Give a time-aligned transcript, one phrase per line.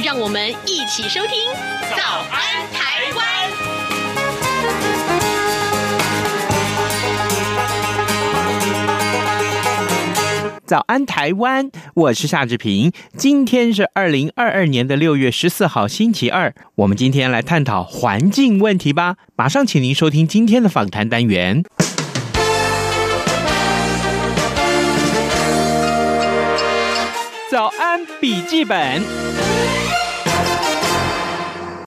[0.00, 1.50] 对，让我们一起收听
[1.96, 3.26] 《早安台湾》。
[10.66, 12.92] 早安台湾，我是夏志平。
[13.16, 16.54] 今天是二零二二年的六月十四号，星期二。
[16.76, 19.16] 我们今天来探讨环境问题吧。
[19.36, 21.64] 马上请您收听今天的访谈单元。
[27.50, 29.02] 早安笔记本，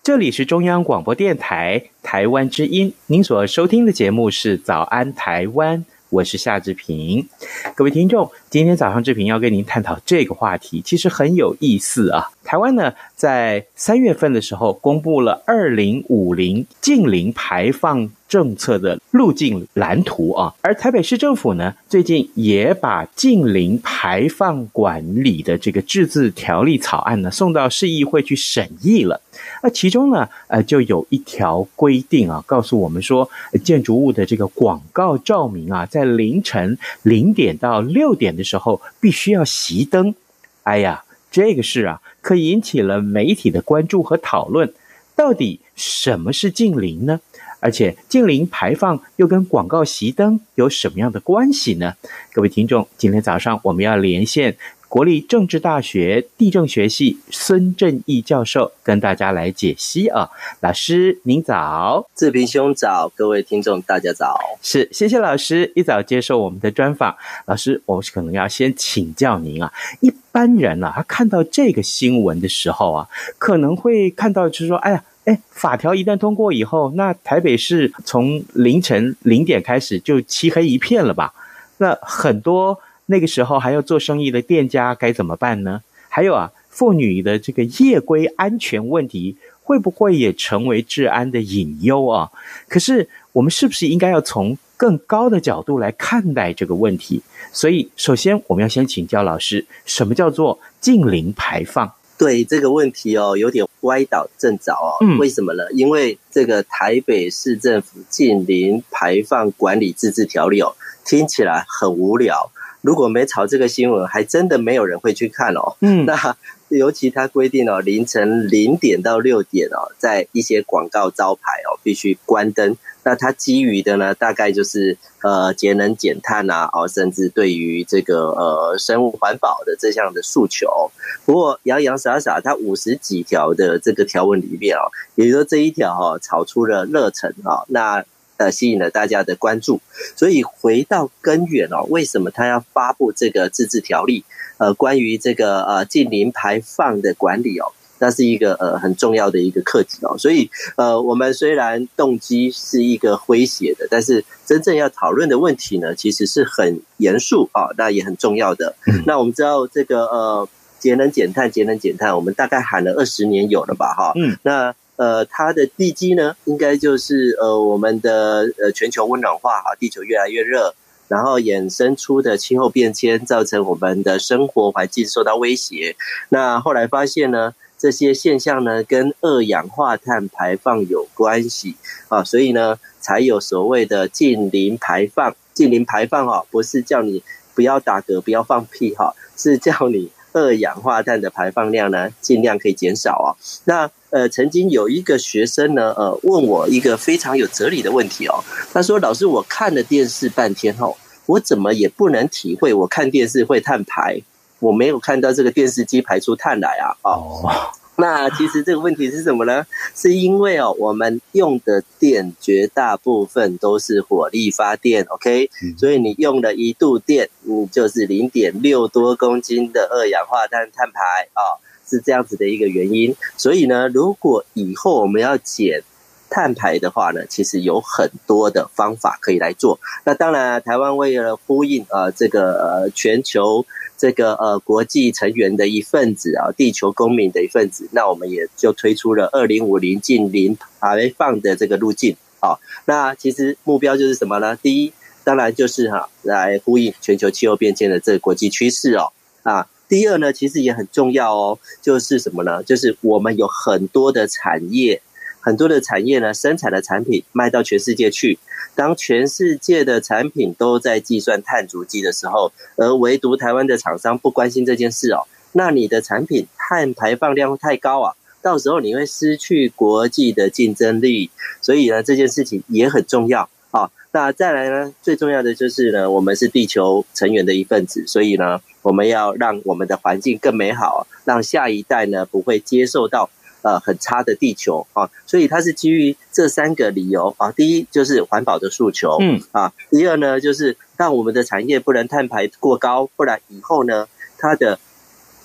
[0.03, 5.79] 这里是中央广播电台台湾之音，您所收听的节目是《早安台湾》。
[6.09, 7.25] 我是夏志平，
[7.73, 12.29] 各位听众，今天早上志平要跟您探讨这个话题，其实很有意思啊。
[12.43, 29.21] 台湾呢，在三月份的时候公布了二零五零近零排放政策的路径蓝图啊，而台北市政府呢，最近也把近邻排放管理的这个制字条例草案呢送到市议会去审议了。
[29.61, 33.29] 那其中呢，呃，就有一条规定啊，告诉我们说，
[33.63, 40.15] 建筑物的这个广告照明啊，在凌晨零点到六点的时候必须要熄灯。
[40.63, 44.73] 哎呀，这个事啊，可引起了媒体的关注和讨论。
[45.15, 47.19] 到底什么是近邻呢？
[47.63, 51.93] 而且近邻排放又跟广告熄灯有什么样的关系呢？
[52.33, 54.57] 各位听众，今天早上我们要连线。
[54.89, 67.17] 国立政治大学地政学系孙正义教授跟大家来解析啊，老师您早，志平兄早，各位听众大家早，是谢谢老师一早接受我们的专访。
[67.47, 73.09] 老师，我可能要先请教您啊，一般人啊，他看到这个新闻的时候啊，
[73.39, 81.33] 可能会看到就是说，哎呀，哎，法条一旦通过以后，那台北市从凌晨零点开始就漆黑一片了吧？
[81.77, 82.79] 那很多。
[83.07, 85.81] 那个时候还要做生意的店家该怎么办呢？
[86.07, 92.31] 还有啊，妇女的这个夜归安全问题会不会也成为治安的隐忧啊？
[92.69, 97.21] 可是我们是不是应该要从更高的角度来看待这个问题？
[97.51, 101.91] 所以，首先我们要先请教老师，什么叫做近零排放？
[102.17, 104.97] 对这个问题哦，有点歪倒正着哦。
[105.01, 105.63] 嗯，为什么呢？
[105.71, 110.75] 因为这个台北市政府近邻排放管理自治条例哦，
[111.05, 112.51] 听起来很无聊。
[112.81, 115.77] 如果没炒这个新闻，还真的没有人会去看哦。
[115.79, 116.35] 嗯， 那
[116.67, 122.75] 尤其它规定哦，凌晨零点到六点哦，在一些广告招牌哦，必须关灯。
[123.03, 130.91] 那它基于的呢，大概就是呃节能减碳啊，哦，甚至对于这个呃生物环保的这项的诉求。
[131.25, 138.03] 不过洋洋洒洒，它五十几条的这个条文里面哦，也就说这一条哈炒出了热忱啊，那。
[138.37, 139.79] 呃，吸引了大家的关注，
[140.15, 144.25] 所以回到根源哦，为什么他要发布这个自治条例？
[144.57, 147.71] 呃，关于这个呃近零排放的管理哦，
[148.03, 150.17] 那是一个呃很重要的一个课题哦。
[150.17, 158.75] 所以呃，我们虽然动机是一个诙谐的，但是真正要讨论的问题呢，其实是很严肃啊，那也很重要的。
[158.87, 160.49] 嗯、那我们知道这个呃
[160.79, 163.93] 节能减碳，节能减碳，我们大概喊了二十年有了吧？
[163.97, 164.75] 哈，嗯，那。
[164.95, 170.75] 呃，它的地基呢，应该就是呃，我们的呃全球温暖化哈，地球越来越热，
[171.07, 175.95] 然后衍生出的气候变迁，造成我们的生活环境受到威胁。
[176.29, 181.75] 那后来发现呢，这些现象呢，跟二氧化碳排放有关系
[182.07, 185.35] 啊，所以呢，才有所谓的近零排放。
[185.53, 187.21] 近零排放哈，不是叫你
[187.53, 193.35] 不要打嗝、不要放屁哈，是叫你二氧化碳的排放量呢，尽量可以减少啊。
[193.65, 198.41] 那呃，曾经有一个学生呢，呃，问我一个非常有哲理的问题哦。
[198.71, 200.95] 他说：“老师，我看了电视半天后，
[201.25, 204.21] 我怎么也不能体会我看电视会碳排，
[204.63, 207.51] 我没有看到这个电视机排出碳来啊。”哦，
[207.97, 209.65] 那其实这个问题是什么呢？
[209.93, 215.49] 是因为哦，我们用的电绝大部分都是火力发电，OK？
[215.77, 221.61] 所以你用了一度电，你就是零点六多公斤的二氧化碳碳排啊。
[221.85, 225.83] 是这样子的一个原因，所以呢，如果以后我们要减
[226.29, 229.79] 碳排的话呢，其实有很多的方法可以来做。
[230.05, 233.65] 那当然，台湾为了呼应啊、呃、这个呃全球
[233.97, 242.57] 这个呃国际成员的一份子啊，地球公民的一份子，那我们也就推出了二零五零近零排放的这个路径啊。
[242.85, 244.55] 那其实目标就是什么呢？
[244.55, 244.93] 第一，
[245.23, 249.13] 当然就是哈，来呼应全球气候变迁的这个国际趋势哦
[249.43, 249.67] 啊。
[249.87, 252.63] 第二呢，其实也很重要哦，就是什么呢？
[252.63, 255.01] 就是我们有很多的产业。
[255.43, 258.39] 很多的产业呢，生产的产品卖到全世界去。
[258.75, 271.29] 当全世界的产品都在计算碳足迹的时候，而唯独台湾的厂商不关心这件事哦，那你的产品碳排放量太高啊，到时候你会失去国际的竞争力。
[271.61, 273.91] 所以呢，这件事情也很重要啊。
[274.13, 283.29] 那再来呢，最重要的就是呢，我们是地球成员的一份子，所以呢，我们要让我们的环境更美好，让下一代呢不会接受到。
[283.63, 287.49] 呃，很差的地球啊，所以它是基于这三个理由啊。
[287.53, 289.71] 第一就是环保的诉求，嗯啊。
[289.89, 294.07] 第二呢，就是让我们的产业不能碳排过高，不然以后呢，
[294.37, 294.77] 它的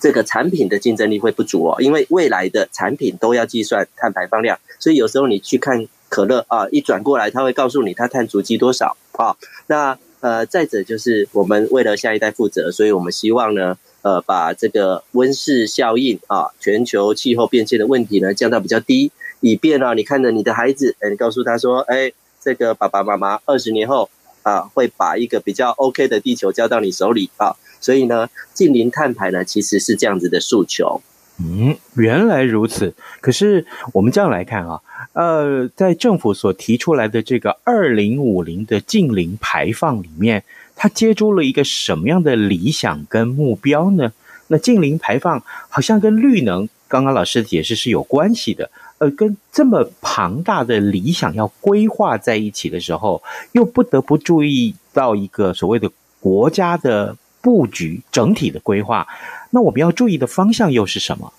[0.01, 1.81] 这个产品的竞争力会不足哦。
[1.81, 9.37] 因为未来的产品都要计算碳排放量，所以有时候你去看可乐啊，一转过来，它会告诉你它碳足迹多少啊。
[9.67, 13.77] 那呃，再者就是我们为了下一代负责，所以我们希望呢。
[14.01, 19.11] 呃，把这个温室效应啊，全球气候变迁的问题呢降到比较低，
[19.41, 24.09] 以便啊，你看着你的孩子，哎，你告诉他说，哎，这个爸爸妈妈二十年后
[24.43, 31.01] 啊，会把一个比较 OK 的地球交到你手里啊，所以呢，近零碳排呢其实是这样子的诉求。
[31.41, 32.93] 嗯，原来如此。
[33.19, 34.81] 可是我们这样来看啊，
[35.11, 40.45] 呃，在政府所提出来的这个二零五零的近零排放里面。
[40.81, 44.13] 它接住了一个什么样的理想跟目标呢？
[44.47, 48.71] 那近零排放好像跟绿能，刚刚老师的解释是有关系的。
[48.99, 53.21] 呃，跟这么庞大的理想要规划在一起的时候，
[53.51, 55.91] 又不得不注意到一个所谓的
[56.21, 59.05] 国家的布局、整体的规划。
[59.49, 61.33] 那我们要注意的方向又是什么？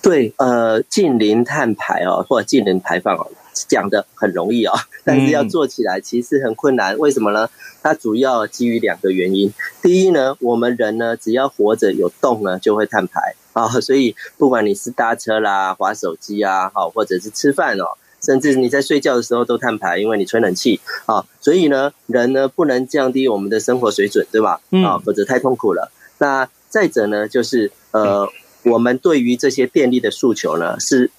[0.00, 3.26] 对，呃，近零碳排哦，或者净零排放哦。
[3.68, 6.96] 讲的很容易啊、哦， 但是要做起来其实很困难。
[6.98, 7.48] 为什么呢？
[7.82, 9.52] 它主要基于两个原因。
[9.82, 13.68] 第一呢，我们人呢，只要活着有动呢，就会碳排啊。
[13.80, 21.24] 所以不管你是搭车啦、滑手机啊，好，或者是吃饭哦，甚至你在睡觉的时候都碳排，因为你吹冷气啊。
[21.40, 24.60] 所以呢，人呢不能降低我们的生活水准，对吧？
[24.84, 25.90] 啊，否则太痛苦了。
[26.18, 28.28] 那再者呢，就是呃，
[28.62, 31.10] 我们对于这些电力的诉求呢是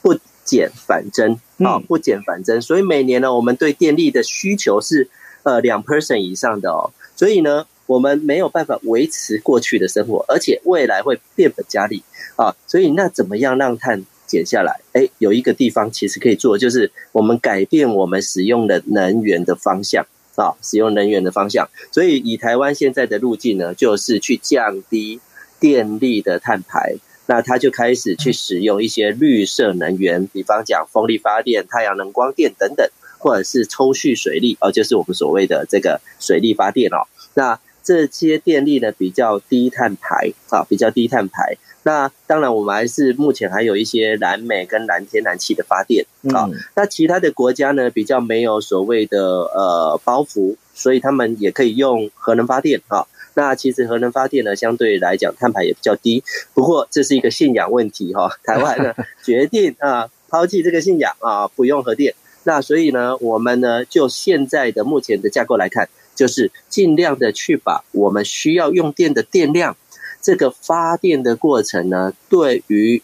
[0.00, 1.40] 不减反增。
[1.58, 5.08] 啊，不减反增，所以每年呢，我们对电力的需求是
[5.42, 12.02] 呃两 percent 以上的哦，所以呢，我们没有办法维持过去的生活，而且未来会变本加厉
[12.36, 14.80] 啊，所以那怎么样让碳减下来？
[14.92, 20.06] 哎，有一个地方其实可以做，就是我们改变我们使用的能源的方向
[20.36, 21.68] 啊，使用能源的方向。
[21.90, 25.20] 所以以台湾现在的路径呢，就是去降低
[25.58, 26.96] 电力的碳排。
[27.30, 32.88] 那他就开始去使用一些绿色能源，比方讲风力发电、太阳能光电等等，
[33.18, 37.04] 或者是抽蓄水力，哦，就是我们所谓的这个水力发电哦。
[37.34, 41.58] 那这些电力呢，比较低碳排啊，比较低碳排。
[41.82, 46.48] 那当然，我们还是目前还有一些燃煤跟燃天然气的发电啊。
[46.74, 53.06] 那其他的国家呢，比较没有所谓的呃包袱，所以他们也可以用核能发电啊。
[53.38, 56.24] 那其实核能发电呢，相对来讲碳排也比较低。
[56.54, 62.16] 不过这是一个信仰问题哈，台湾呢 决定啊抛弃这个信仰啊，不用核电。
[62.42, 69.76] 那所以呢，我们呢就现在的目前的架构来看，就是尽量的去把我们需要用电的电量，
[70.20, 73.00] 这个发电的过程呢，对于。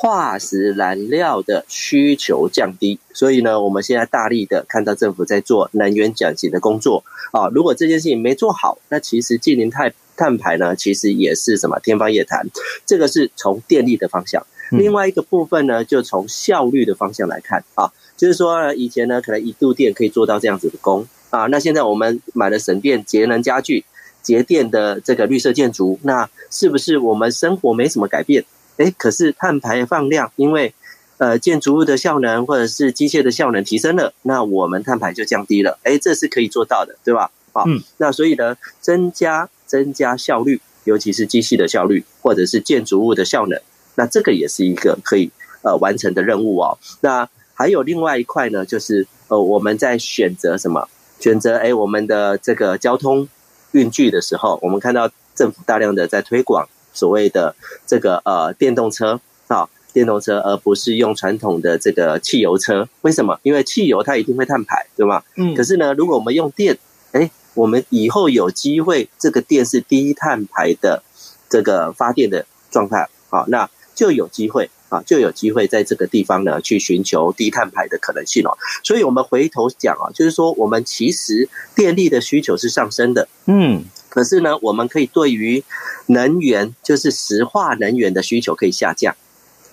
[0.00, 7.02] 化石燃料的需求降低，所以呢，我们现在大力的看到政府在做能源转型的工作
[7.32, 7.48] 啊。
[7.48, 12.46] 如果这件事情没做好，那其实近零碳碳排呢，其实也是什么天方夜谭。
[12.86, 23.84] 这个是从电力的方向，另外一个部分呢，就从效率的方向来看啊，就是说以前呢，可能一度电可以做到这样子的功啊，那现在我们买了省电节能家具、
[24.22, 28.44] 节电的这个绿色建筑，那是不是我们生活没什么改变？
[28.78, 30.72] 哎，可是碳排放量，因为
[31.18, 35.78] 呃建筑物的效能或者是机械的效能提升了，那我们碳排就降低了。
[35.82, 37.30] 哎，这是可以做到的，对吧？
[37.52, 43.60] 好，嗯，那所以呢，增加增加效率，尤其是机器的效率或者是建筑物的效能，
[43.96, 45.30] 那这个也是一个可以
[45.62, 46.78] 呃完成的任务哦。
[47.00, 50.88] 那还有另外一块呢，就是呃我们在选择什么？
[51.18, 53.28] 选择哎我们的这个交通
[53.72, 56.68] 运具的时候，我们看到政府大量的在推广。
[56.98, 57.54] 所谓的
[57.86, 63.38] 这个呃电动车啊，电动车，而不是用传统的这个汽油车，为什么？
[63.44, 65.22] 因为汽油它一定会碳排，对吗？
[65.36, 65.54] 嗯。
[65.54, 66.76] 可是呢，如果我们用电，
[67.12, 71.02] 哎，我们以后有机会这个电是低碳排的
[71.48, 78.56] 这个发电的状态，好，那就有机会啊，就有机会在这个地方呢去寻求低碳排的可能性哦。
[78.84, 83.84] 所以我们回头讲啊，就是说我们其实电力的需求是上升的，嗯，
[84.18, 85.62] 可是呢，我们可以对于
[86.06, 89.14] 能源，就是石化能源的需求可以下降。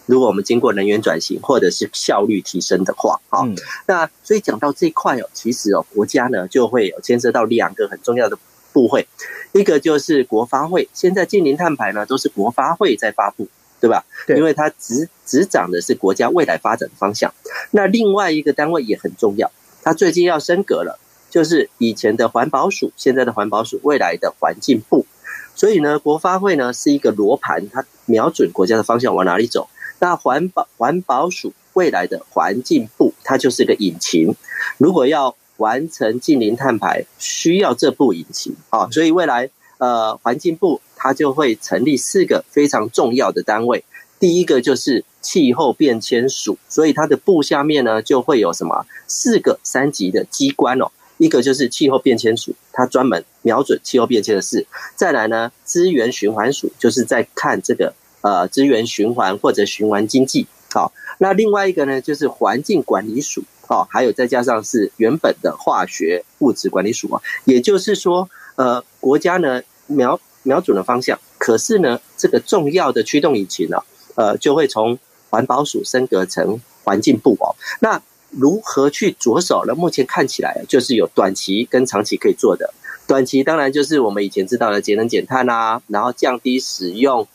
[0.06, 3.42] 如果我们经过能源转型或者是效率提升的话，啊，
[3.88, 8.38] 那所以讲到这一块哦，其实哦，国家呢就会有牵涉到两个很重要的
[8.72, 9.08] 部会，
[9.54, 13.48] 一个就是国发会，现在近零碳排呢都是国发会在发布，
[13.82, 14.06] 对吧？
[14.28, 17.34] 对，因为它执执掌的是国家未来发展的方向。
[17.72, 21.00] 那另外一个单位也很重要，它最近要升格了，
[21.36, 25.06] 就是以前的环保署，现在的环保署，未来的环境部。
[25.54, 29.68] 所以呢，国发会呢是一个罗盘，它瞄准国家的方向往哪里走。
[30.00, 34.34] 那环保环保署未来的环境部，它就是个引擎。
[34.78, 38.88] 如果要完成净零碳排，需要这部引擎啊。
[38.90, 39.50] 所以未来
[39.80, 43.84] 呃，环境部它就会成立四个非常重要的单位。
[44.22, 50.92] 第一个就是气候变迁署，所以它的部下面呢就会有什么四个三级的机关哦。
[51.18, 54.66] 一个就是气候变迁署，它专门瞄准气候变迁的事。
[54.96, 57.94] 再来呢，资源循环署就是在看这个。
[58.22, 73.78] 呃，资源循环或者循环经济，好，那另外一个呢，就是环境管理署，哦，还有再加上是原本的化学物质管理署啊，也就是说，呃，国家呢瞄瞄准了方向，可是呢，这个重要的驱动引擎呢，
[74.16, 74.98] 呃，就会从
[75.30, 77.54] 环保署升格成环境部哦。
[77.82, 78.02] 那
[78.38, 79.74] 如何去着手呢？
[79.76, 82.74] 目前看起来就是有短期跟长期可以做的。
[83.08, 87.28] 短期当然就是我们以前知道的节能减碳啊，然后降低使用。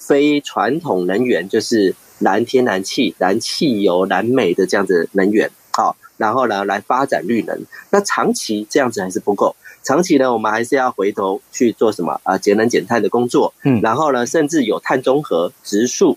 [0.00, 7.60] 非传统能源就是蓝天然气、燃汽油、燃煤的这样子能源，好，然后呢来发展绿能。
[7.90, 12.38] 那长期这样子还是不够，长期呢我们还是要回头去做什么啊？
[12.38, 16.16] 节能减碳的工作，嗯，然后呢甚至有碳中和、植树，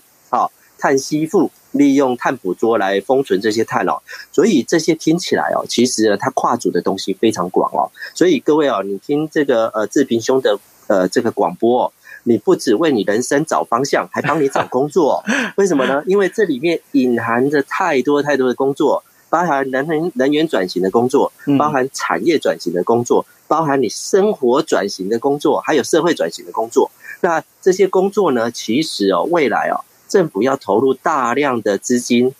[0.82, 4.02] 碳吸附，利用碳捕捉来封存这些碳哦。
[4.32, 7.86] 所以这些听起来哦，其实呢它跨组的东西非常广哦。
[8.14, 10.58] 所以各位哦，你听这个呃志平兄的
[10.88, 11.92] 呃这个广播哦。
[12.24, 15.24] 你不只为你人生找方向，还帮你找工作，
[15.56, 16.04] 为什么呢？
[16.06, 26.92] 因为这里面隐含着太多太多的工作，包含能能能源转型的工作，包含产业转型的工作，包含你生活转型的工作，还有社会转型的工作。
[27.22, 32.34] 那这些工作呢，其实哦，未来哦，政府要投入大量的资金，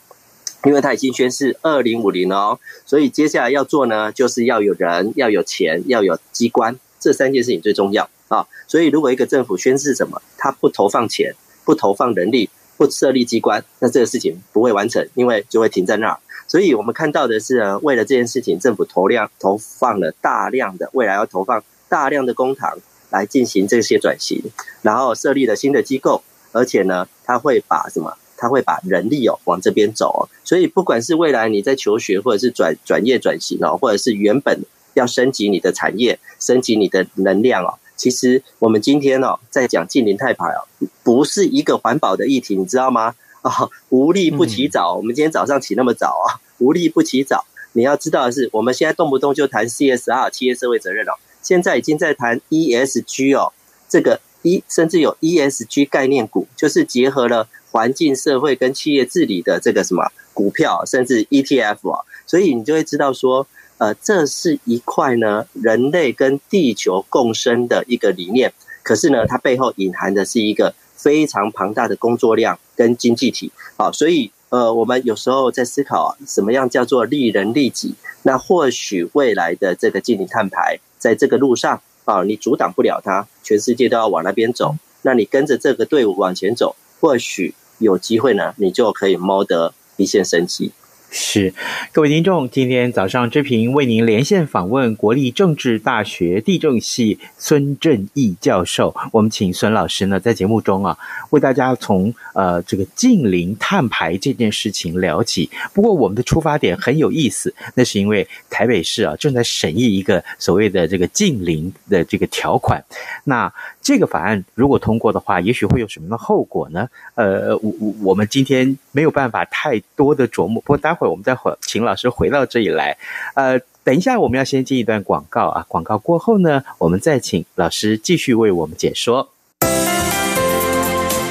[0.65, 8.11] 因为它已经宣示二零五零哦，所以接下来要做呢，就是要有人，要有钱，要有机关，这三件事情最重要。
[8.29, 16.19] 啊，所以如果一个政府宣示什么，他不投放钱，不投放人力，不设立机关，那这个事情不会完成，因为就会停在那儿。
[16.47, 22.77] 所以我们看到的是，为了这件事情，政府投量投放了大量的，未来要投放大量的公帑
[23.09, 24.43] 来进行这些转型，
[24.83, 26.23] 然后设立了新的机构，
[26.53, 28.17] 而且呢，他会把什么？
[28.37, 30.21] 他会把人力哦往这边走哦。
[30.45, 34.61] 所以不管是未来你在求学，或者是转转业转型哦，或者是原本
[34.95, 37.79] 要升级你的产业，升级你的能量哦。
[37.95, 40.67] 其实我们今天哦，在讲净零碳排哦，
[41.05, 43.15] 不是一个环保的议题，你知道吗？
[43.43, 44.95] 啊， 无利不起早。
[44.95, 47.45] 我们今天早上起那么早啊，无利不起早。
[47.75, 53.53] 你要知道的是，我们现在动不动就谈 CSR 企业社会责任哦，现在已经在谈 ESG 哦，
[53.89, 63.47] 这个一甚至有 ESG 概念股，就是结合了环境、社会跟企业治理的这个什么股票，甚至 ETF 啊，所以你就会知道说。
[63.79, 68.53] 呃，这是一块呢，人类跟地球共生的一个理念。
[68.85, 73.51] 可是呢，它背后隐含的是一个非常庞大的工作量跟经济体。
[73.77, 77.97] 好，所以呃，我们有时候在思考啊，什么样叫做利人利己？
[78.23, 84.77] 那或许未来的这个净零碳排，在这个路上啊，你阻挡不了它，全世界都要往那边走。
[85.03, 90.73] 那你跟着这个队伍往前走，或许有机会呢，你就可以谋得一线生机。
[91.15, 91.53] 是，
[91.93, 98.97] 各位听众，今天早上志平为您连线访问国立政治大学地政系孙正义教授。
[99.13, 100.97] 我们请孙老师呢，在节目中啊，
[101.29, 105.51] 为大家从呃这个近邻碳排这件事情聊起。
[105.75, 112.83] 不过我们的出发点很有意思，那是因为台北市啊正在审议一个所谓的这个近邻的这个条款。
[113.25, 113.53] 那
[113.83, 116.89] 这个法案如果通过的话，也许会有什么样的后果呢？
[117.17, 120.63] 呃，我我我们今天没有办法太多的琢磨。
[120.63, 122.97] 不过待会我们再会请老师回到这里来。
[123.35, 129.31] 呃，等一下我们要先进一段广告啊，广告过后呢，我们再请老师继续为我们解说。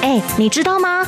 [0.02, 1.08] 哎，你知道吗？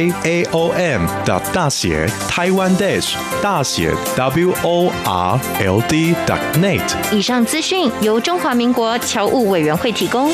[0.23, 6.15] a o m 的大写台湾 dash 大写 w o r l d
[6.55, 6.81] net。
[7.11, 10.31] 以上资讯由中华民国侨务委员会提供。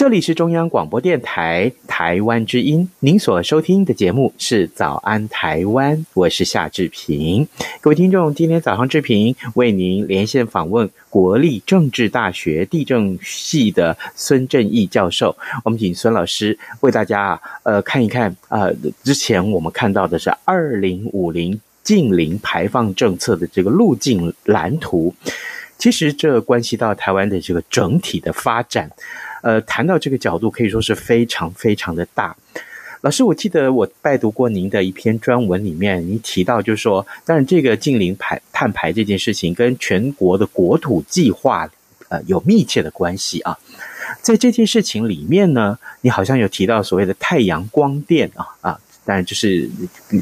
[0.00, 7.46] 这里是中央广播电台台湾之音，您所收听的节目是《早安台湾》，我是夏志平。
[7.82, 15.36] 各位听众，今天早上志平为您连线访问国立政治大学地政系的孙正义教授。
[15.66, 25.14] 我们请孙老师为大家呃看一看呃之前我们看到的是二零五零近零排放政策的这个路径蓝图，
[25.76, 28.90] 其实这关系到台湾的这个整体的发展。
[29.42, 32.36] 呃，谈到这个角度，可以说是非常非常的大。
[33.02, 41.66] 老师，我记得我拜读过您的一篇专文，里面您提到，就是说，但这个近邻排碳排这件事情，跟全国的国土计划
[42.10, 43.58] 呃有密切的关系啊。
[44.20, 49.68] 在这件事情里面呢，你好像有提到所谓的太阳光电啊啊，当然就是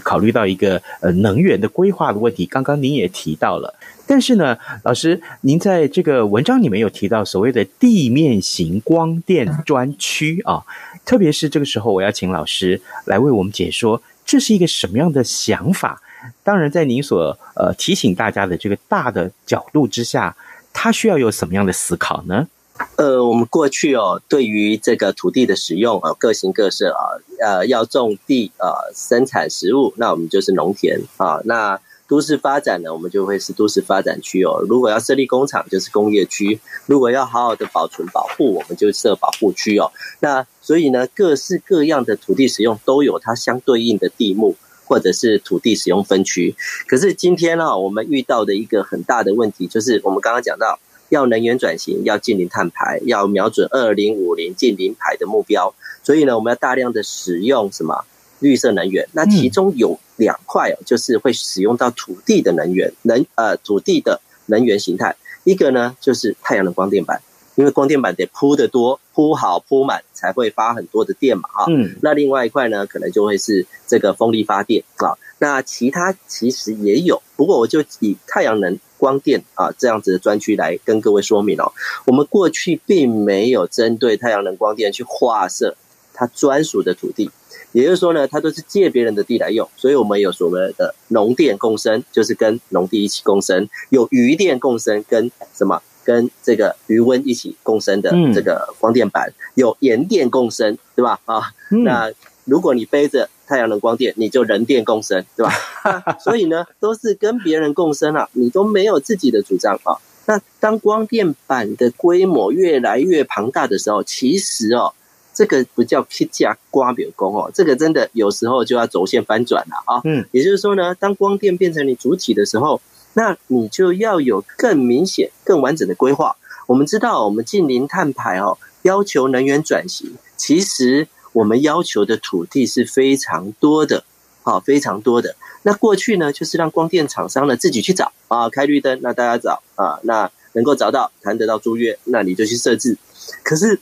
[0.02, 2.46] 考虑到一个呃能源的规划的问题。
[2.46, 3.74] 刚刚您也提到了。
[4.06, 10.62] 但是呢，老师，您在这个文章里面有提到所谓的地面型光电专区啊，
[11.04, 16.00] 特别是这个时候，我要请老师来为我们解说这是一个什么样的想法。
[16.42, 20.34] 当然，在您所呃提醒大家的这个大的角度之下，
[20.72, 22.48] 它需要有什么样的思考呢？
[22.96, 31.80] 呃，我们过去哦，对于这个土地的使用啊，各形各色啊，呃，要种地啊，生产食物，那我们就是农田啊，那。
[32.08, 34.64] 都市发展呢，我们就会是都市发展区哦。
[34.66, 39.92] 如果要设立工厂，就是工业区；如果要好好的保存保护，我们就设保护区哦。
[40.20, 46.56] 那所以呢，各式各样的土地使用都有它相对应的地目，或者是土地使用分区。
[46.86, 55.74] 可是今天呢，我们遇到的一个很大的问题，就是我们刚刚讲到，要能源转型，要近零碳排，要瞄准二零五零近零排的目标。
[56.02, 58.04] 所以呢，我们要大量的使用什么？
[58.40, 65.16] 绿色能源，那其中有两块哦，就是会使用到土地的能源，能呃土地的能源形态。
[65.42, 67.20] 一个呢就是太阳能光电板，
[67.56, 71.64] 因为光电板得铺得多、铺好、铺满才会发很多的电嘛哈。
[71.68, 71.96] 嗯。
[72.00, 75.18] 那另外一块呢，可能就会是这个风力发电啊。
[75.38, 81.72] 那其他其实也有，不过我就以太阳能光电啊这样子的专区来跟各位说明哦。
[82.06, 85.76] 我们过去并没有针对太阳能光电去划设
[86.12, 87.30] 它专属的土地。
[87.72, 95.82] 也就是说呢，它都是借别人的地来用，所以我们有所谓的农电共生，就是跟农地一起共生；有余电共生，跟什么？
[96.02, 101.20] 跟这个余温一起共生的这个光电板；有盐电共生，对吧？
[101.26, 102.10] 啊，那
[102.46, 105.52] 如果你背着太阳能光电，你就人电共生，对吧？
[106.20, 109.96] 所以呢，都是跟别人共生啊，你都没有自己的主张啊。
[110.26, 114.92] 那当光电板的规模越来越庞大的时候，其实哦。
[115.34, 120.00] 这个不叫 K 加刮表功哦，这个真的有时候就要轴线翻转了啊。
[120.02, 122.80] 嗯，也就是说呢，当光电变成你主体的时候，
[123.14, 126.34] 那你就要有更明显、更完整的规划。
[126.66, 131.06] 我们知道，我们近零碳排哦，要求能源转型，其实
[131.38, 134.02] 我们要求的土地是非常多的，
[134.42, 135.36] 啊，非常多的。
[135.62, 142.98] 那过去呢，就是让光电厂商呢自己去找啊，开绿灯，那大家找啊，那能够找到谈得到租约，那你就去设置。
[143.44, 143.78] 可是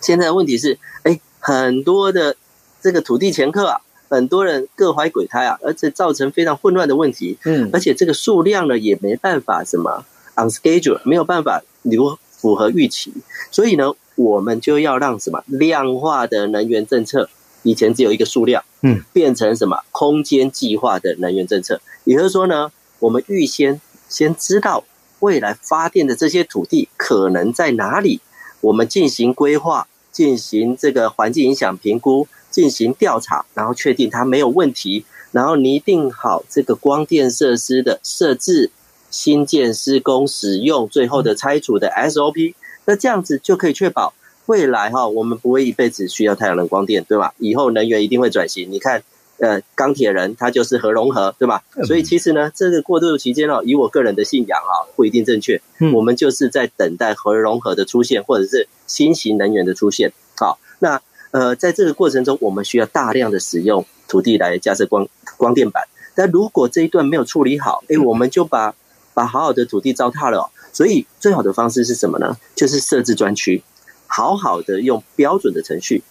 [0.00, 2.36] 现在的问题是，哎，很多的
[2.80, 7.36] 这个土地掮客啊，很多人各怀鬼胎啊，而且造成非常混乱的问题。
[7.44, 13.12] 嗯，而且这个数量呢，也没办法什么 on schedule，没有办法如符合预期。
[13.50, 17.28] 所以呢，我们就要让什么量化的能源政策，
[17.62, 21.80] 以前只有一个数量，嗯，变成什么空间计划的能源政策。
[22.04, 24.84] 也就是说呢，我们预先先知道
[25.20, 28.20] 未来发电的这些土地可能在哪里，
[28.60, 29.88] 我们进行规划。
[30.14, 38.70] 进行这个环境影响评估，进行调查，然后确定它没有问题，然后拟定好这个光电设施的设置、
[39.10, 42.54] 新建施工、使用、最后的拆除的 SOP。
[42.86, 44.14] 那这样子就可以确保
[44.46, 47.34] 未来哈，我们不会一辈子需要太阳能光电，对吧？
[47.38, 48.70] 以后能源一定会转型。
[48.70, 49.02] 你看。
[49.38, 51.64] 呃，钢铁人他就是核融合，对吧？
[51.88, 55.60] 所以其实呢，这个过渡期间哦，以我个人的信仰啊，不一定正确。
[55.92, 60.12] 我们就是在等待核融合的出现，或者是新型能源的出现。
[60.36, 65.82] 好，那呃，在这个过程中，我们需要大量的使用土地来架设光光电板。
[66.14, 68.72] 但如果这一段没有处理好，诶，我们就把
[69.14, 70.48] 把好好的土地糟蹋了。
[70.74, 72.36] 所以最好的方式是什么呢？
[72.54, 73.62] 就是设置专区，
[74.06, 76.02] 好好的用标准的程序，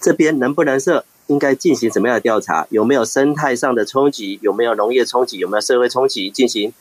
[0.00, 1.04] 这边能不能设？
[1.28, 2.66] 应该进行什么样的调查？
[2.68, 4.40] 有没有生态上的冲击？
[4.42, 5.38] 有没有农业冲击？
[5.38, 6.28] 有没有社会冲击？
[6.28, 6.72] 进行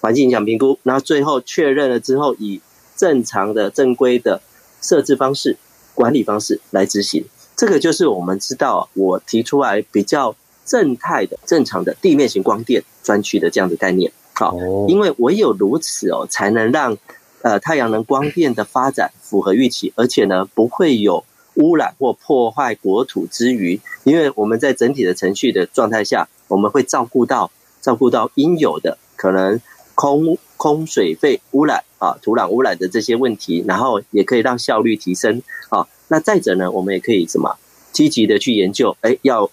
[0.00, 2.60] 环境影响评估，然后最后确认了之后，以
[2.94, 4.42] 正常的、正规的
[4.82, 5.56] 设置方式、
[5.94, 7.24] 管理方式来执行。
[7.56, 14.12] 这个就是我们知道，我提出来比较正态的、正常的地面型光电专区的这样的概念。
[14.36, 14.54] 好，
[14.86, 16.96] 因为唯有如此哦，才能让
[17.42, 21.24] 呃太阳能光电的发展符合预期，而且呢不会有。
[21.58, 29.58] 污染或破坏国土之余，因为我们在整体的程序的状态下，我们会照顾到照顾到应有的可能
[29.94, 35.88] 空空水费污染啊、土壤污染的这些问题，然后也可以让效率提升啊。
[36.08, 37.56] 那再者呢，我们也可以什么
[37.90, 39.50] 积极的去研究，哎，要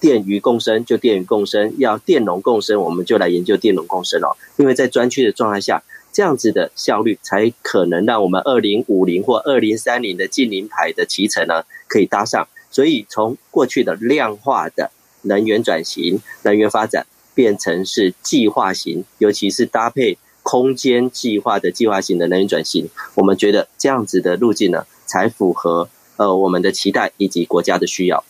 [0.00, 4.36] 电鱼共生就电鱼共生，要电农共生，我们就来研究电农共生哦。
[4.56, 5.82] 因为在专区的状态下。
[6.10, 12.48] 这样子的效率，才可能让我们二零五零或二零三零的近零排的期程呢，可以搭上。
[12.72, 14.90] 所以从过去的量化的
[15.22, 28.24] 能源转型、能源发展，变成是计划型，尤其是搭配空间计划的计划型的能源转型，我们觉得这样子的路径呢，才符合呃我们的期待以及国家的需要。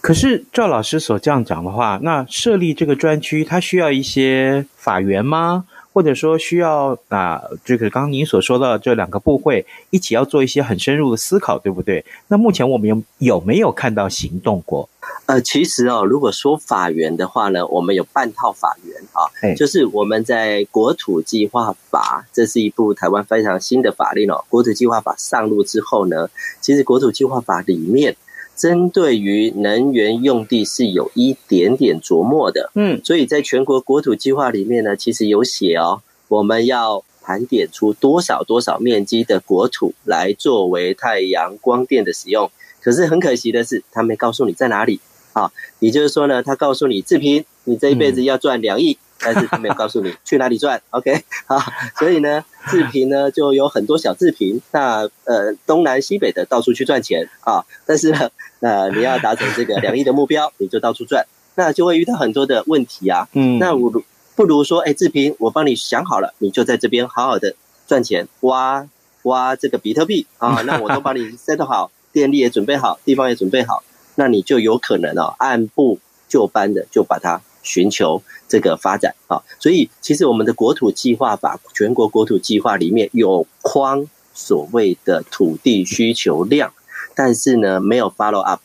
[0.00, 5.66] 可是赵老师所这样讲的话，那设立这个专区，它需要一些法源吗？
[5.92, 12.04] 或者说需要啊，这个刚刚您所说到这两个部会一起要做一些很深入的思考，对不对？
[12.28, 14.88] 那目前我们有有没有看到行动过？
[15.26, 24.44] 呃，其实哦，如果说法源的话呢，我们有半套法源啊，就是我们在国土计划法，这是一部台湾非常新的法令哦。
[24.48, 28.16] 国土计划法上路之后呢，其实国土计划法里面。
[28.60, 42.50] 针对于能源用地是有一点点琢磨的，嗯，所以在全国国土计划里面呢，其实有写哦，我们要盘点出多少多少面积的国土来作为太阳光电的使用。
[42.82, 45.00] 可是很可惜的是，他没告诉你在哪里
[45.32, 45.50] 啊。
[45.78, 48.92] 也就是说呢，他告诉你志平，你这一辈子要赚两亿。
[48.92, 51.60] 嗯但是他没有告诉你去哪里赚，OK 好，
[51.98, 63.90] 所以呢，自评呢就有很多小自评，那呃东南西北的到处去赚钱啊，但是呢， 呃你要达成这个 两亿的目标，你就到处赚，那就会遇到很多的问题啊，嗯，那我
[64.36, 67.54] 不如说，哎，自评我帮你想好了，你就在这边好好的
[67.86, 68.86] 赚钱，挖
[69.22, 73.82] 挖这个比特币啊， 那我都帮你 set 好，电力也准备好，地方也准备好，
[74.16, 77.40] 那你就有可能哦，按部就班的就把它。
[77.62, 86.72] 寻求这个发展啊，所以其实我们的国土计划法，全国国土计划里面有框所谓的土地需求量，
[87.14, 88.60] 但是呢，没有 follow up，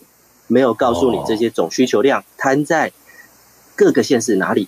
[0.47, 2.91] 没有告诉你这些总需求量摊在
[3.75, 4.67] 各个县市哪里，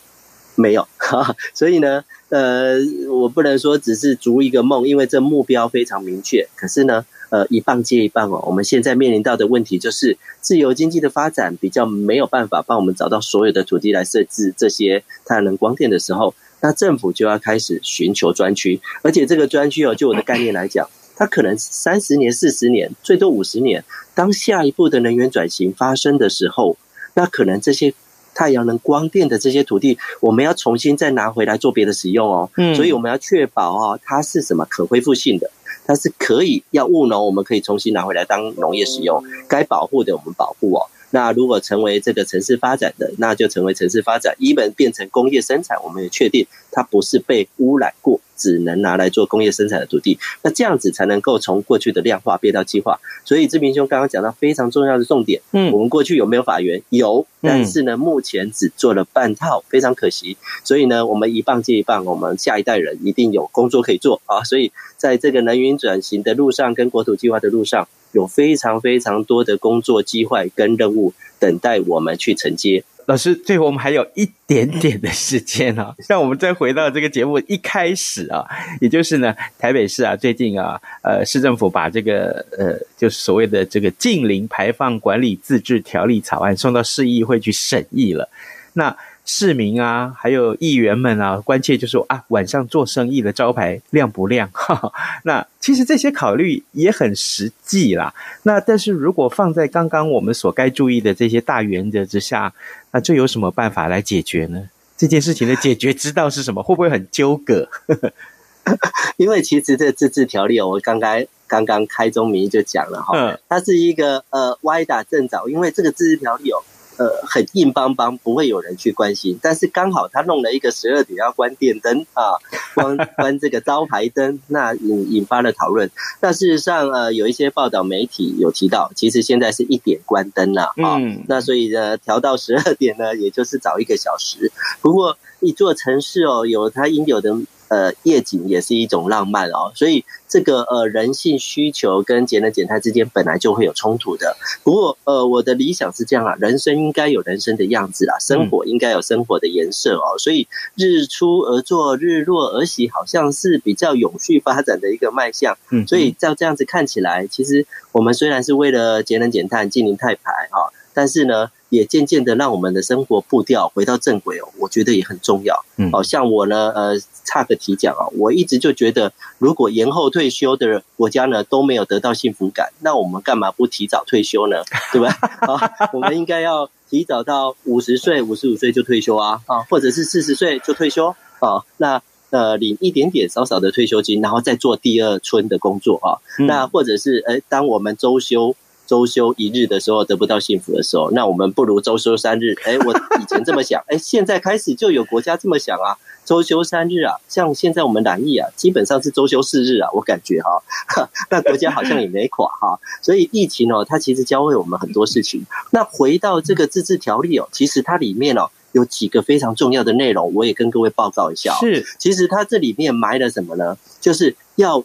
[0.55, 0.87] 没有，
[1.53, 2.77] 所以呢，呃，
[3.09, 7.05] 我不能说只是逐一个梦，因为这目标非常明确，可是呢。
[7.29, 8.43] 呃，一棒接一棒哦。
[8.47, 18.79] 我们现在面临到的问题就是，自由经济的发展比较没有办法帮我们找到所有的土地来设置这些太阳能光电的时候，那政府就要开始寻求专区。
[19.01, 23.83] 而且这个专区哦，就我的概念来讲，它可能三十年、四十年，最多五十年。
[24.15, 26.77] 当下一步的能源转型发生的时候，
[27.13, 27.93] 那可能这些
[28.33, 32.49] 太阳能光电的这些土地，我们要重新再拿回来做别的使用哦。
[32.75, 35.51] 所以我们要确保哦，它是什么可恢复性的。
[35.87, 39.23] 它是可以要务农，我们可以重新拿回来当农业使用。
[39.47, 40.85] 该保护的我们保护哦。
[41.11, 44.35] 那如果成为这个城市发展的，那就成为城市发展。
[44.39, 48.19] 一本变成工业生产，我们也确定它不是被污染过。
[48.37, 52.99] 只能拿来做工业生产的土地，那这样子才能够从过去的量化变到计划。
[53.25, 56.83] 所以志明兄刚刚讲到非常重要的重点，嗯，我们过去有没有法源？
[56.89, 60.37] 有，但是呢，目前只做了半套，非常可惜。
[60.63, 64.43] 所以呢，我们一棒接一棒，我们下一代人一定有工作可以做啊。
[64.43, 72.83] 所以在这个能源转型的路上，跟国土计划的路上，有非常非常多的工作机会跟任务等待我们去承接。
[73.05, 78.45] 老师，最后我们还有一点点的时间啊，让我们再回到这个节目一开始啊，
[78.81, 88.29] 也就是呢，台北市啊，最近啊，呃，市政府把这个呃，就是所谓的这个近零排放管理自治条例草案送到市议会去审议了，
[88.73, 88.95] 那。
[89.29, 94.49] 市民啊，还有议员们啊，关切就说啊，晚上做生意的招牌亮不亮？
[94.55, 94.91] 哈哈，
[95.23, 98.13] 那其实这些考虑也很实际啦。
[98.43, 102.53] 那但是如果放在刚刚我们所该注意的这些大原则之下，
[102.91, 104.69] 那这有什么办法来解决呢？
[104.95, 106.63] 这件事情的解决之道是什么？
[106.63, 107.67] 会不会很纠葛？
[109.17, 116.63] 因为其实这自治条例，我刚刚刚刚开宗明义就讲了哈，嗯，它是一个呃歪打正着，因为这个自治条例哦。
[116.97, 119.39] 呃，很硬邦邦，不会有人去关心。
[119.41, 122.35] 但是刚好他弄了一个十二点要关电灯啊，
[122.75, 125.89] 关关这个招牌灯，那引引发了讨论。
[126.21, 130.97] 那事实上，呃，有一些报道媒体有提到，其实现在是一点关灯了啊。
[130.97, 131.23] 嗯。
[131.27, 134.51] 那所以呢，调到十二点呢，也就是早一个小时。
[134.81, 137.35] 不过一座城市哦，有它应有的。
[137.69, 144.35] 呃，夜景也是一种浪漫哦，所以这个呃人性需求跟节能减碳之间本来就会有冲突的。
[144.63, 150.17] 不过呃，我的理想是这样啊，人生应该有人生的样子啊，生活应该有生活的颜色哦。
[150.17, 155.57] 所以日出而作，日落而息，好像是比较永续发展的一个迈向。
[155.69, 161.51] 嗯，所以照这样子看起来，其实我们虽然是为了节能减碳、净零碳排啊，但是呢。
[161.69, 165.65] 也渐渐的让我们的生活步调回到正轨哦，我觉得也很重要。
[165.77, 174.63] 嗯，好像我呢，呃，差个题讲啊，我一直就觉得，如果延后退休的国家呢都没有得到幸福感，那我们干嘛不提早退休呢？
[174.93, 175.09] 对吧？
[175.47, 188.55] 啊，我们应该要提早到五十岁、五十五岁就退休啊，啊，或者是四十岁就退休啊，那呃领一点点少少的退休金，然后再做第二春的工作啊，那或者是呃，当我们周休。
[188.87, 192.55] 周休一日的时候得不到幸福的时候，那我们不如周休三日。
[192.63, 200.63] 哎，我以前这么想，哎，现在开始就有国家这么想啊，周休三日啊，像现在我们南艺啊，基本上是周休四日啊，我感觉哈，
[201.29, 205.45] 那国家好像也没垮哈，所以疫情哦，它其实教会我们很多事情。
[205.71, 211.53] 那回到这个自治条例哦，其实它里面哦有几个非常重要的内容，我也跟各位报告一下。
[211.59, 213.77] 是，其实它这里面埋了什么呢？
[213.99, 214.83] 就是要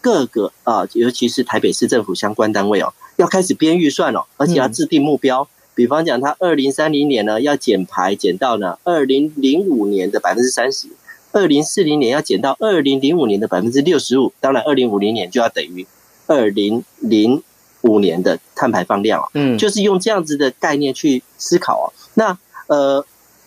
[0.00, 2.92] 各个啊，尤其是台北市政府相关单位哦。
[3.18, 5.42] 要开始编预算了，而且要制定目标。
[5.42, 10.86] 嗯、比方讲，他二零三零年呢要减排减到呢二零零五年的百分之三十，
[11.32, 14.32] 二零四零年要减到二零零五年的百分之六十五。
[14.38, 15.84] 当然，二零五零年就要等于
[16.28, 17.42] 二零零
[17.82, 19.28] 五年的碳排放量啊。
[19.34, 21.86] 嗯，就是用这样子的概念去思考啊。
[22.14, 23.04] 那呃，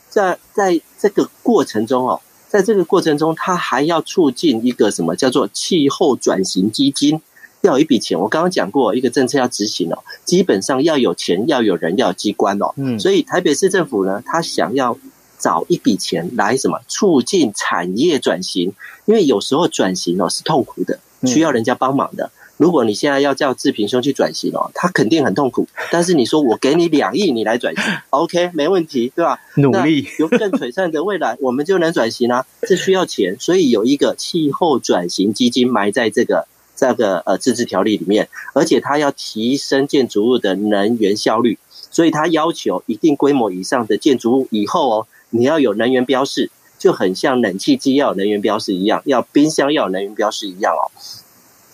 [0.10, 7.22] 在在这个过程中哦，在这个过程中，它还要促进一个什么叫做气候转型基金。
[7.62, 12.74] 要有一笔钱，我刚刚讲过，一个政策要执行哦，基本上要有钱，要有人，要有机关哦。
[12.76, 14.98] 嗯，所以台北市政府呢，他想要
[15.38, 18.74] 找一笔钱来什么促进产业转型，
[19.06, 22.32] 因为有时候转型哦是痛苦的，需要人家帮忙的。
[22.58, 25.68] 如果你现在要叫志平兄去转型哦，他肯定很痛苦。
[25.92, 29.40] 但是你说我给你两亿，你来转型， OK，没问题，对吧？
[29.56, 32.46] 努力有更璀璨的未来，我们就能转型啊。
[32.62, 36.48] 这需要钱，所以有一个气候转型基金埋在这个。
[36.82, 41.60] 这个呃自治条例里面，而且它要提升建筑物的能源效率，
[41.92, 50.90] 所以它要求一定规模以上的建筑物以后哦，你要有能源标示，就很像冷气机要有能源标示一样，要冰箱要有能源标示一样哦。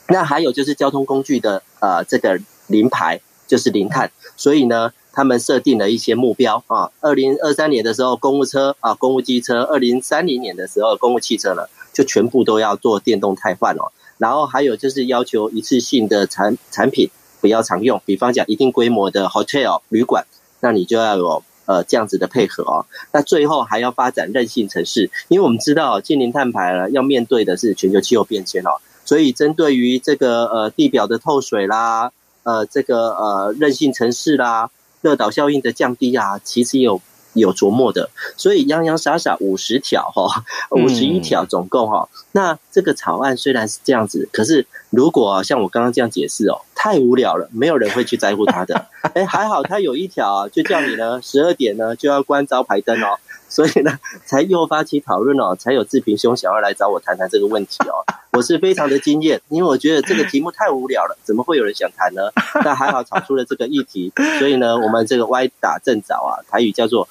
[0.10, 11.62] 那还有就是交通工具的呃这个零排，就是零碳，所以呢，他们设定了一些目标啊，二零二三年的时候公务车啊公务机车，二零三零年的时候公务汽车呢，
[11.94, 13.94] 就全部都要做电动汰换哦。
[14.18, 17.10] 然后还有就是要求一次性的产产品
[17.42, 20.26] 不要常用，比方讲一定规模的 hotel 旅馆，
[20.60, 22.86] 那你就要有呃这样子的配合哦。
[23.12, 32.12] 那最后还要发展韧性城市，因为我们知道近零碳排呢要面对的是全球气候变迁哦，所以针对于这个呃地表的透水啦，
[32.44, 34.70] 呃这个呃韧性城市啦，
[35.02, 37.02] 热岛效应的降低啊，其实有。
[37.40, 42.08] 有琢磨的，所以洋洋洒洒五十条哈，五十一条总共哈。
[42.32, 48.86] 那这个草案虽然是这样子，可是如果像我刚刚这样解释哦，太无聊了，没有人会去在乎它的。
[49.14, 53.18] 哎，还好它有一条啊，就叫你呢十二点呢就要关招牌灯哦，
[53.50, 58.06] 所以呢才诱发起讨论哦，才有志平兄想要来找我谈谈这个问题哦。
[58.34, 62.22] 我是非常的惊艳，因为我觉得这个题目太无聊了，怎么会有人想谈呢？
[62.64, 67.08] 但还好炒出了这个议题，所以呢，我们这个歪打正着啊，台语叫做。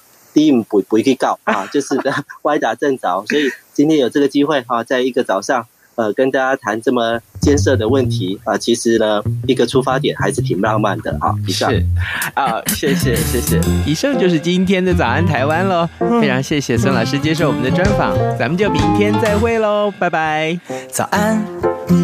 [0.51, 1.99] 不不不会去告 啊，就是
[2.43, 11.33] 歪打正着，所以今天有这个机会哈，在一个早上呃跟大家谈这么艰涩的问题啊，其实呢，一个出发点还是挺浪漫的啊。
[11.47, 11.83] 以上是
[12.35, 13.59] 啊，谢谢谢谢。
[13.85, 15.87] 以上就是今天的早安台湾喽，
[16.21, 20.59] 非常谢谢孙老师接受我们的专访，咱们就明天再会喽，拜拜。
[20.91, 21.43] 早安，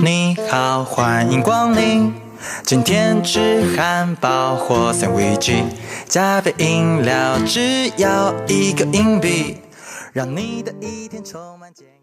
[0.04, 2.23] 你好，欢迎光临。
[2.64, 5.64] 今天吃汉堡或三明治，
[6.08, 9.58] 加杯饮料，只要一个硬币，
[10.14, 12.03] 让你的一天充满健康。